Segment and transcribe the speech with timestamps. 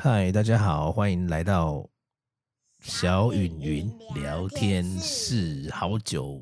[0.00, 1.90] 嗨，大家好，欢迎来到
[2.78, 5.68] 小允云聊天室。
[5.72, 6.40] 好久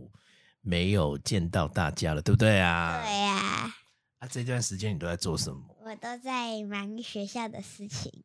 [0.60, 3.02] 没有见到大家了，对不对啊？
[3.02, 3.74] 对呀、
[4.18, 5.74] 啊，这段时间你都在做什么？
[5.80, 8.24] 我都在忙学校的事情。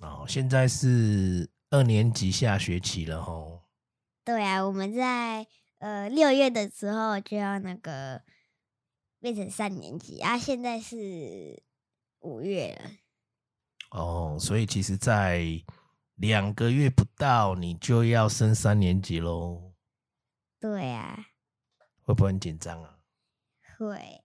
[0.00, 3.62] 哦，现在是二年级下学期了吼。
[4.24, 5.46] 对啊，我们在
[5.78, 8.22] 呃六月的时候就要那个
[9.20, 11.62] 变成三年级啊，现在是
[12.18, 12.90] 五月了。
[13.92, 15.44] 哦，所以其实，在
[16.14, 19.74] 两个月不到，你就要升三年级喽，
[20.58, 21.26] 对啊，
[22.02, 22.98] 会不会很紧张啊？
[23.78, 24.24] 会，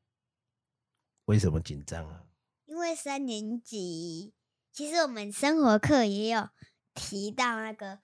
[1.26, 2.23] 为什么紧张啊？
[2.66, 4.34] 因为三年级
[4.72, 6.50] 其实我们生活课也有
[6.94, 8.00] 提到那个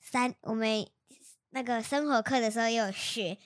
[0.00, 0.90] 三，我们
[1.50, 3.38] 那个生活课的时候也有学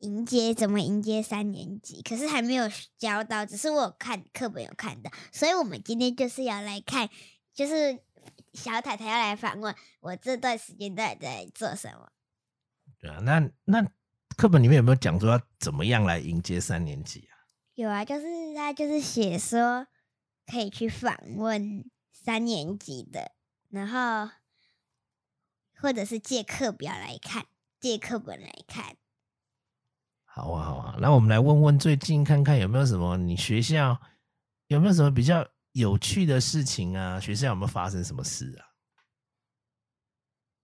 [0.00, 7.08] 迎接怎么迎接三年级，可是还没有教到，只是我有看课本有看到，所以我们今天就是要来看，
[7.54, 7.98] 就是
[8.52, 12.10] 小太太要来访问我这段时间到底在做什么。
[12.98, 13.82] 对啊，那那
[14.36, 17.48] 课本里面有没有讲说要怎么样来迎接三年级啊？
[17.74, 19.86] 有啊，就是他就是写说
[20.46, 23.32] 可以去访问三年级的，
[23.70, 24.30] 然后
[25.74, 27.46] 或者是借课表来看，
[27.80, 28.96] 借课本来看。
[30.36, 33.98] 好啊，好啊，那我们来问问最近看看有没有什么你学校
[34.66, 37.18] 有没有什么比较有趣的事情啊？
[37.18, 38.68] 学校有没有发生什么事啊？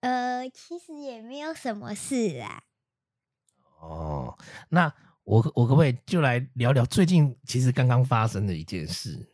[0.00, 2.62] 呃，其实也没有什么事啊。
[3.80, 4.36] 哦，
[4.68, 4.92] 那
[5.24, 9.26] 我我可不可以就来聊聊最近其实刚刚发生的一件事，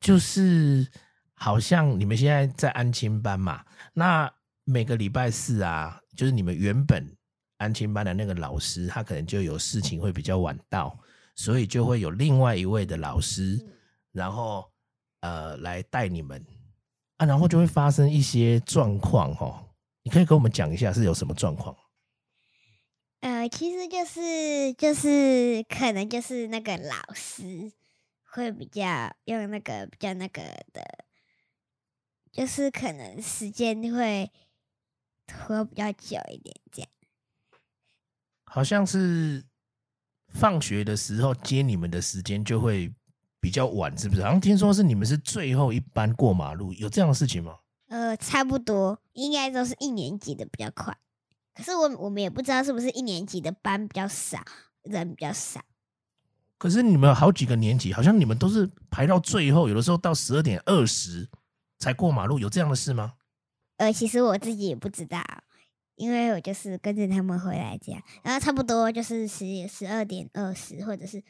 [0.00, 0.90] 就是
[1.34, 4.32] 好像你们现在在安亲班嘛，那
[4.64, 7.14] 每个礼拜四啊，就是你们原本
[7.60, 10.98] 安亲班的那个老师，他可能就有事情会比较晚到，
[11.36, 13.72] 所以就会有另外一位的老师，嗯
[14.12, 14.68] 然后
[15.20, 16.44] 呃来带你们
[17.18, 19.68] 啊，然后就会发生一些状况哦。
[20.02, 21.76] 你可以跟我们讲一下是有什么状况？
[23.20, 27.70] 呃，其实就是就是可能就是那个老师
[28.24, 30.40] 会比较用那个比较那个
[30.72, 31.04] 的，
[32.32, 34.32] 就是可能时间会
[35.26, 36.90] 拖比较久一点这样。
[38.52, 39.44] 好像是
[40.26, 42.92] 放学的时候接你们的时间就会
[43.40, 44.22] 比较晚，是不是？
[44.22, 47.54] 好像听说是你们是最后一班过马路，有这样的事情吗？
[47.86, 50.96] 呃，差不多，应该都是一年级的比较快。
[51.54, 54.42] 可是我我们也不知道是不是一年级的班比较少，
[54.82, 55.60] 人比较少。
[56.58, 61.28] 可是你们有好几个年级，好像你们都是排到最后，有的时候到十二点二十
[61.78, 63.14] 才过马路，有这样的事吗？
[63.76, 65.22] 呃，其实我自己也不知道，
[66.00, 71.22] 因为我就是跟着他们回来这样，然后差不多就是十十二点二十或者是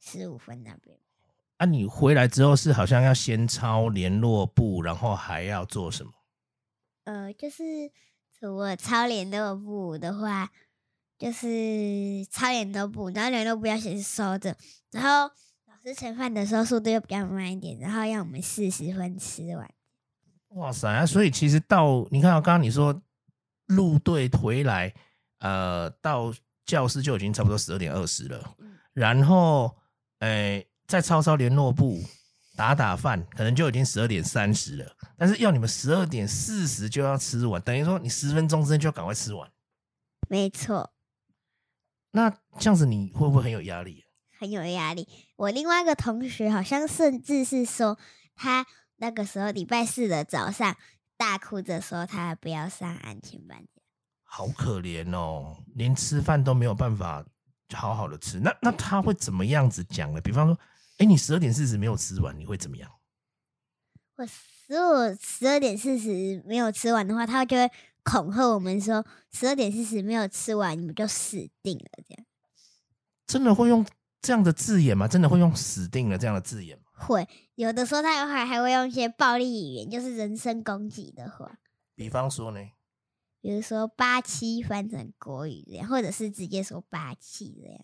[0.00, 0.98] 十五分那边。
[1.58, 6.10] 啊，你回来之后是好像要先抄联络簿，然后还要做什么？
[7.04, 7.62] 呃，就是
[8.42, 10.50] 我抄联络簿的话，
[11.16, 14.56] 就是抄联络簿，然后联络簿要先收着，
[14.90, 15.32] 然后
[15.66, 19.70] 老师盛饭的时候速度又比较慢一点，然后要我们四十分吃完。
[20.48, 20.88] 哇塞！
[20.88, 23.02] 啊所以其实到你看到刚刚你说
[23.66, 24.94] 路队回来，
[25.38, 26.32] 呃，到
[26.64, 29.76] 教室就已经差不多十二点二十了，嗯然后，
[30.20, 32.02] 诶、再抄抄联络部，
[32.56, 34.96] 打打饭，可能就已经十二点三十了。
[35.18, 39.50] 但是要你们十二点四十就要吃完，等于说你十分钟之内就要赶快吃完。
[40.28, 40.92] 没错，
[42.12, 44.04] 那这样子你会不会很有压力？
[44.38, 45.06] 很有压力。
[45.36, 47.98] 我另外一个同学好像甚至是说，
[48.34, 48.66] 他
[48.96, 50.76] 那个时候礼拜四的早上
[51.16, 53.64] 大哭着说他不要上安全班。
[54.22, 57.24] 好可怜哦，连吃饭都没有办法
[57.74, 58.40] 好好的吃。
[58.40, 60.20] 那那他会怎么样子讲呢？
[60.20, 60.58] 比方说，
[60.98, 62.90] 哎、你十二点四十没有吃完，你会怎么样？
[64.16, 64.26] 我
[64.66, 67.70] 如果十二点四十没有吃完的话，他就会
[68.02, 71.84] 恐吓我们说，十二点四十没有吃完，你们就死定了。
[72.06, 72.26] 这样
[73.26, 73.86] 真的会用
[74.20, 75.06] 这样的字眼吗？
[75.06, 76.84] 真的会用“死定了”这样的字眼吗？
[76.96, 81.58] 会有的时候他还还会用一些暴力语言，就是人身攻击的话，
[81.94, 82.60] 比方说呢？
[83.42, 87.80] 比如说“八七”翻成国语这样，或者是直接说“八七”这样。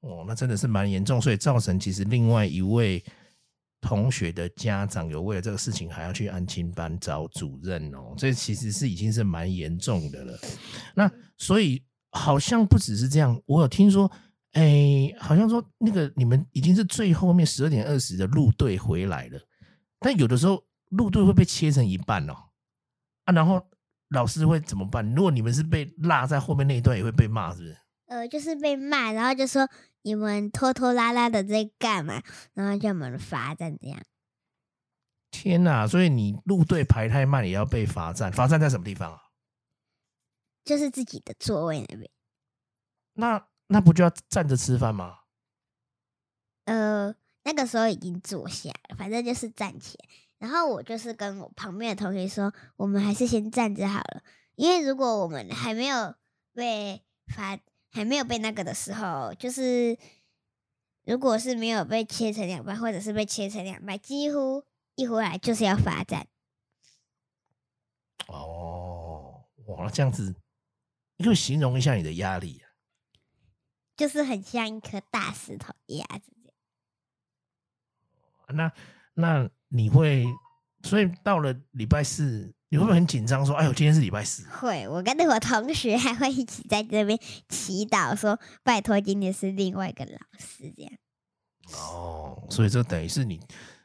[0.00, 3.04] 哦，那真的是蛮严重，所以造成其实另外一位
[3.82, 10.38] 同学的家长有为了这个事情还要去安亲班找主任哦，这其实是已经是蛮严重的了。
[10.94, 14.10] 那所以好像不只是这样，我有听说，
[14.56, 19.38] 哎，好像说那个你们已经是最后面十二点二十的路队回来了，
[19.98, 22.32] 但有的时候路队会被切成一半哦，
[23.24, 23.62] 啊，然后
[24.08, 25.06] 老师会怎么办？
[25.14, 27.76] 如果你们是被落在后面那一段，也会被骂，是不是？
[28.06, 29.68] 呃，就是被骂，然后就说
[30.00, 32.22] 你们拖拖拉拉的在干嘛，
[32.54, 34.00] 然后叫我们罚站这样。
[35.30, 35.86] 天哪！
[35.86, 39.20] 所以你路队排太慢也要被罚站，罚站在什么地方啊？
[40.64, 42.10] 就是自己的座位那边。
[43.12, 45.20] 那那不就要站着吃饭吗？
[46.66, 47.14] 呃，
[47.44, 50.08] 那个时候已经坐下了，反正就是站起来。
[50.38, 54.22] 然后我就是跟我旁边的同学说，我们还是先站着好了，
[54.54, 56.14] 因为如果我们还没有
[56.52, 57.02] 被
[57.34, 57.58] 罚，
[57.90, 59.96] 还没有被那个的时候，就是
[61.04, 64.64] 如果是没有被切成两半，或者是被切成两半，几乎
[64.94, 66.26] 一回来就是要罚站。
[68.26, 70.34] 哦，哇，这样子，
[71.16, 72.65] 你可以形容一下你的压力啊？
[73.96, 76.48] 就是很像一颗大石头压着这
[78.48, 78.56] 样。
[78.56, 78.72] 那
[79.14, 79.50] 那。
[79.68, 80.24] 你会，
[80.84, 83.44] 所以到了礼拜四，你会不会很紧张？
[83.44, 90.92] 说：“哎呦，今天是礼拜四。”会，我跟那我同学还会一起在这边祈祷，说：“拜托，今天是另外一个老师。”这样。
[91.72, 93.40] 哦，所以这等于是你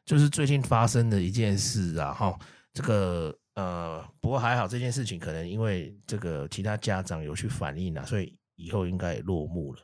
[0.06, 2.14] 就是最近发生的一件事啊！
[2.14, 2.40] 哈，
[2.72, 9.82] 这个呃，不过还好，这件事情可能因为这个其他家长有去反映啊，所以以后应该也落幕了。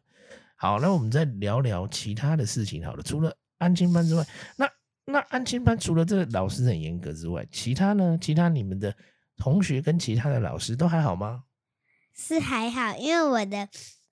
[0.57, 2.85] 好，那我们再聊聊其他的事情。
[2.85, 4.27] 好了，除了安亲班之外，
[4.57, 4.69] 那。
[5.09, 8.17] 那安亲班除了这个老师很严格之外，其他呢？
[8.19, 8.93] 其他你们的
[9.37, 11.45] 同学跟其他的老师都还好吗？
[12.13, 13.69] 是还好，因为我的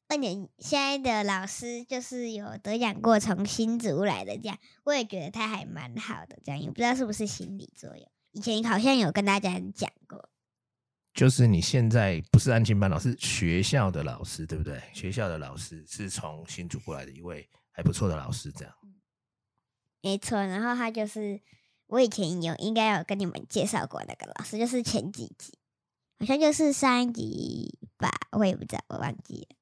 [0.08, 6.40] 二年现在的老师就是有得奖过，从新竹来的，这样我也觉得他还蛮好的。
[6.46, 10.30] 这样也不知道是不是心理作用，以前好像有跟大家讲过。
[11.16, 14.84] 就是你现在不是安亲班老师，学校的老师对不对？
[14.94, 18.76] 学校的老师是从新竹过来的一位还不错的老师，这样。
[20.02, 21.40] 没错，然后他就是
[21.88, 25.58] 我以前有应该有跟你们介绍过那个老师，就是前几集，
[26.20, 29.56] 好像就是上一集吧，我也不知道，我忘记了。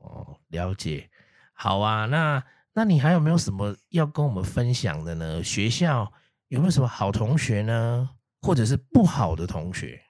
[0.00, 1.10] 哦，了解，
[1.52, 2.42] 好啊，那
[2.72, 5.44] 那你还有没有什么要跟我们分享的呢？
[5.44, 6.10] 学校
[6.48, 8.08] 有没有什么好同学呢？
[8.42, 10.02] 或者是不好的同学？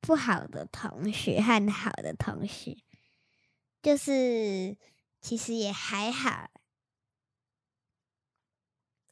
[0.00, 2.78] 不好的同学和好的同学，
[3.82, 4.78] 就是
[5.20, 6.48] 其实也还好。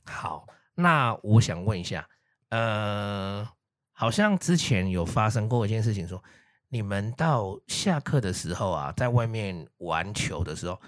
[0.04, 0.46] 好，
[0.76, 2.08] 那我想问一下，
[2.48, 3.46] 呃，
[3.92, 6.24] 好像之前有发生过一件事情，说
[6.68, 10.80] 你们到下课的时候啊，在外面玩球的时候，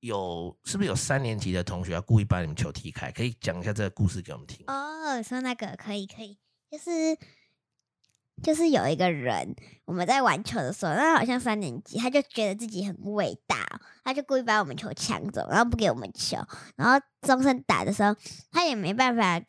[0.00, 3.10] 有是不是有三年级的同学要故意把你们球踢开？
[3.12, 4.64] 可以讲一下这个故事给我们听。
[4.66, 6.38] 哦，说那个可以可以，
[6.70, 7.16] 就是。
[8.42, 9.54] 就是有一个人，
[9.84, 16.38] 我们在玩球的时候，那好像三年级，他就觉得自己很伟大，他就故意把我们球抢走，然后不给我们球，
[16.74, 18.16] 然后钟声打的时候，
[18.50, 19.42] 他也没办法，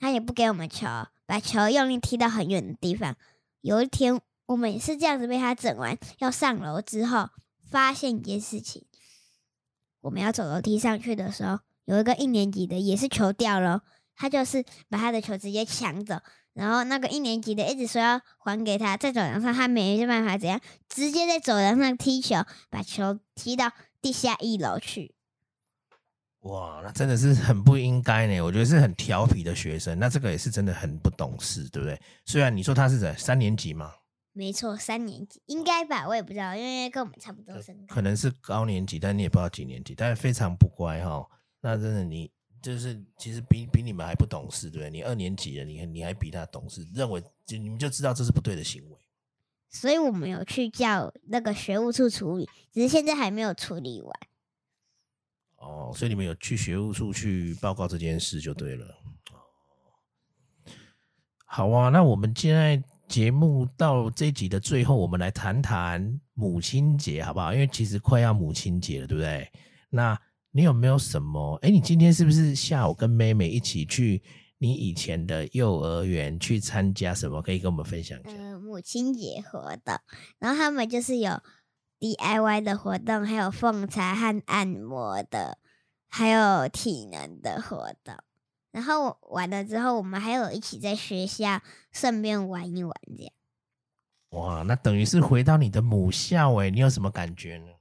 [0.00, 0.86] 他也不给我们球，
[1.26, 3.14] 把球用力踢到很远的地方。
[3.60, 7.28] 有一天，我们也是这样子被他整完，要上楼之后，
[7.70, 8.86] 发现一件事情，
[10.08, 13.82] 我们要走楼梯上去的时候，有一个一年级的也是球掉了，
[14.16, 16.16] 他就是把他的球直接抢走。
[16.54, 20.58] 然后那个一年级的一直说要还给他，在走廊上他没办法怎样，
[20.88, 22.36] 直接在走廊上踢球，
[22.70, 23.70] 把球踢到
[24.00, 25.14] 地下一楼去。
[26.40, 28.40] 哇，那真的是很不应该呢。
[28.40, 32.00] 我觉得是很调皮的学生，那这个也是真的很不懂事，对不对？
[32.24, 33.92] 虽然你说他是在三年级嘛？
[34.38, 37.84] 没错，三年级应该吧，我也不知道，因为跟我们差不多生。
[37.88, 41.28] 可能是高年级，但你也不知道几年级，但是非常不乖哈。
[41.60, 42.30] 那真的你。
[42.60, 44.90] 就是其实比比你们还不懂事，对不对？
[44.90, 48.98] 你二年级了，你你还比他懂事，认为就你们就知道这是不对的行为。
[49.70, 54.12] 所以我们有去叫那个学务处处理，只是现在还没有处理完。
[55.58, 58.98] 哦，所以你们有去学务处去报告这件事就对了。
[61.46, 67.52] 好啊，那我们现在节目到这集的最后，我们来谈谈母亲节好不好？
[67.52, 69.50] 因为其实快要母亲节了，对不对？
[69.90, 70.18] 那。
[70.50, 71.56] 你有没有什么？
[71.56, 74.20] 哎，你今天是不是下午跟妹妹一起去
[74.56, 77.40] 你以前的幼儿园去参加什么？
[77.42, 78.30] 可以跟我们分享一下。
[78.30, 79.94] 嗯，母亲节活动，
[80.38, 81.38] 然后他们就是有
[82.00, 85.58] DIY 的活动，还有奉茶和按摩的，
[86.08, 88.16] 还有体能的活动。
[88.70, 91.60] 然后完了之后，我们还有一起在学校
[91.90, 93.32] 顺便玩一玩这样。
[94.30, 97.72] 哇，那等于是回到你的母校哎，你有什么感觉呢？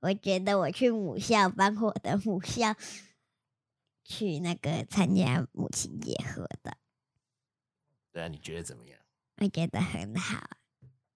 [0.00, 2.74] 我觉得我去母校帮我的母校
[4.02, 6.72] 去那个参加母亲节活动。
[8.10, 8.98] 对啊，你觉得怎么样？
[9.36, 10.42] 我觉得很好。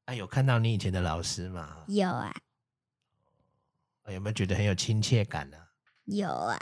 [0.04, 1.85] 啊，有看到你以前的老师吗？
[1.88, 2.35] 有啊。
[4.09, 5.57] 有没有觉得很有亲切感呢？
[6.04, 6.61] 有啊。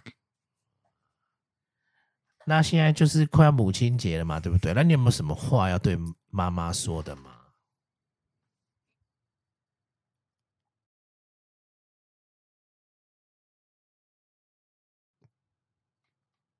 [2.45, 4.73] 那现在就是快要母亲节了嘛，对不对？
[4.75, 5.97] 那你有没有什么话要对
[6.31, 7.31] 妈妈说的吗？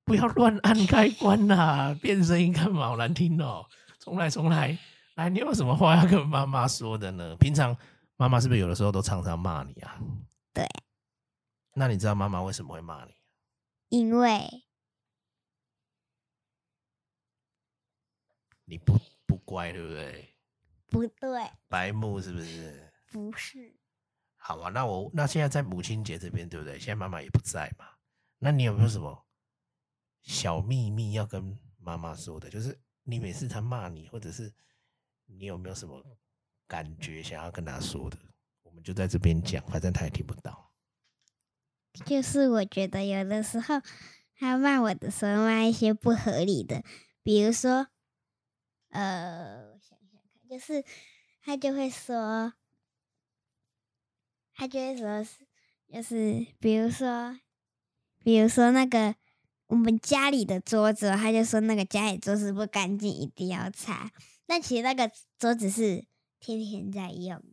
[0.05, 2.89] 不不要乱按开关啦，变声音干嘛？
[2.89, 3.65] 好难听哦！
[3.99, 4.77] 重来，重来，
[5.15, 7.35] 来，你有什么话要跟妈妈说的呢？
[7.37, 7.75] 平常
[8.15, 9.97] 妈妈是不是有的时候都常常骂你啊？
[10.53, 10.67] 对。
[11.73, 13.11] 那你知道妈妈为什么会骂你？
[13.89, 14.47] 因为
[18.65, 20.35] 你不不乖，对不对？
[20.89, 21.49] 不对。
[21.67, 22.91] 白目是不是？
[23.11, 23.75] 不是。
[24.35, 26.77] 好啊，那我那现在在母亲节这边，对不对？
[26.77, 27.85] 现在妈妈也不在嘛。
[28.39, 29.25] 那你有没有什么
[30.21, 32.49] 小秘密要跟妈妈说的？
[32.49, 34.53] 就是你每次她骂你，或者是
[35.25, 36.03] 你有没有什么
[36.67, 38.17] 感觉想要跟她说的？
[38.63, 40.71] 我们就在这边讲，反正她也听不到。
[42.05, 43.81] 就是我觉得有的时候
[44.35, 46.83] 她骂我的时候骂一些不合理的，
[47.21, 47.87] 比如说，
[48.93, 50.85] 呃，我想想看，就是
[51.41, 52.53] 他就会说，
[54.53, 55.47] 他就会说是，
[55.91, 57.39] 就是比如说，
[58.23, 59.15] 比如说那个
[59.65, 64.11] 我们家里的桌子，他就说那个家里桌子不干净，一定要擦。
[64.45, 66.05] 但其实那个桌子是
[66.39, 67.43] 天天在用。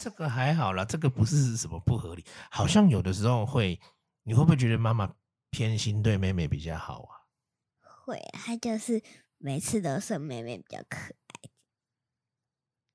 [0.00, 2.22] 这个还好啦，这个不是什么不合理。
[2.50, 3.80] 好像有的时候会，
[4.24, 5.16] 你会不会觉得妈妈
[5.48, 7.24] 偏心对妹妹比较好啊？
[8.04, 9.02] 会，她就是
[9.38, 11.12] 每次都是妹妹比较可爱。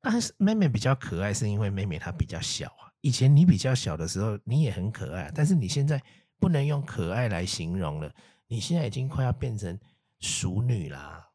[0.01, 2.91] 但是妹妹比较可爱，是因为妹妹她比较小啊。
[3.01, 6.03] 以前你比较小的时候，你也很可爱，但是你现在
[6.37, 8.13] 不能用可爱来形容了。
[8.47, 9.79] 你现在已经快要变成
[10.19, 11.31] 熟女啦。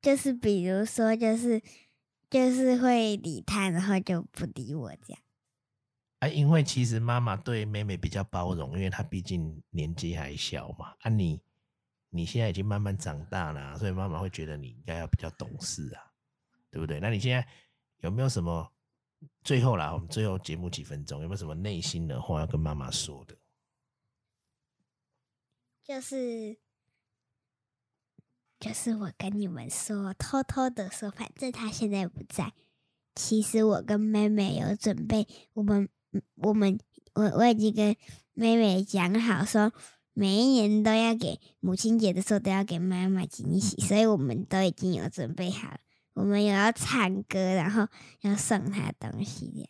[0.00, 1.62] 就是比如说，就是
[2.30, 5.23] 就是会理他，然后就不理我这样。
[6.24, 10.94] 啊，因为其实妈妈对妹妹比较包容，因为她毕竟年纪还小嘛。
[11.00, 11.40] 啊，你
[12.08, 16.12] 你现在已经慢慢长大了，所以妈妈会觉得你应该要比较懂事啊，
[16.70, 16.98] 对不对？
[17.00, 17.46] 那你现在
[17.98, 18.72] 有没有什么
[19.42, 19.92] 最后啦？
[19.92, 23.36] 我们最后节目几分钟，有没有什么内心的话要跟妈妈说的？
[25.82, 26.58] 就是。
[28.60, 32.54] 就是我跟你们说，偷偷的说，反正他现在不在。
[33.14, 35.86] 其实我跟妹妹有准备，我们
[36.36, 36.78] 我们
[37.14, 37.96] 我我已经跟
[38.32, 39.72] 妹妹讲好，说
[40.12, 45.78] 每一年都要给母亲节的时候都要给妈妈惊喜，所以我们都已经有准备好了。
[46.14, 47.88] 我们有要唱歌，然后
[48.20, 49.68] 要送她东西的。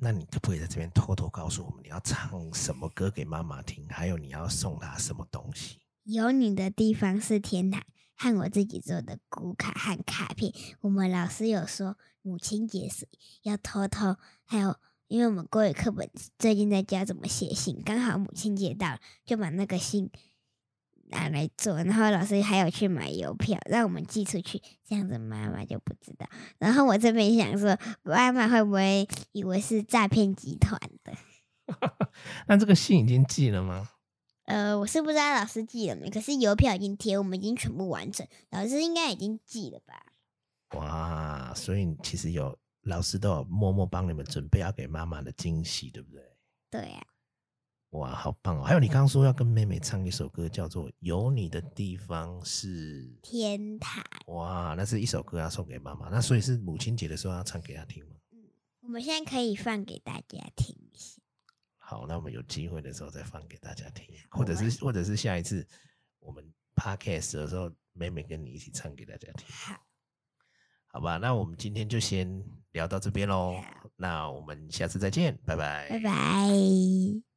[0.00, 3.84] 那你可不可以在这边偷偷告诉我们，你要唱什么歌给妈妈听？
[3.88, 5.80] 还有你要送她什么东西？
[6.04, 7.82] 有你的地方是天堂，
[8.14, 10.52] 和我自己做的古卡和卡片。
[10.82, 13.08] 我们老师有说，母亲节是
[13.42, 14.76] 要偷偷，还有
[15.08, 20.10] 因为我们国语课本最近在教怎么写信，刚好母亲节到了，就把那个信
[21.06, 21.82] 拿来做。
[21.82, 26.28] 然后老师还有去买邮票，让我们寄出去，这样子妈妈就不知道。
[26.58, 31.14] 然后我这边想说，妈妈会不会以为是诈骗集团的？
[32.46, 33.88] 那这个信已经寄了吗？
[34.44, 40.04] 呃，我是不知道老师寄了没，可是邮票已经贴，我们已经全部完成，老师应该已经寄了吧？
[40.78, 42.58] 哇，所以其实有
[42.88, 46.22] 老师都有默默帮你们准备要给妈妈的惊喜，对不对？
[46.70, 47.06] 对呀。
[47.92, 48.62] 哇，好棒哦！
[48.62, 54.04] 还有你刚刚说要跟妹妹唱一首歌，叫做《有你的地方是天堂》。
[54.34, 58.16] 哇，那是一首歌要送给妈妈，那所以是母亲节的时候要唱给她听吗？
[58.32, 58.44] 嗯，
[58.80, 61.22] 我们现在可以放给大家听一下。
[61.78, 65.66] 好，那我们有机会的时候再放给大家听，或者是或者是下一次
[66.18, 66.44] 我们
[66.76, 69.46] podcast 的时候，妹妹跟你一起唱给大家听。
[69.48, 69.80] 好，
[70.90, 72.42] 好吧，那我们今天就先
[72.72, 73.54] 聊到这边喽。
[73.96, 77.27] 那我们下次再见，拜拜，拜拜。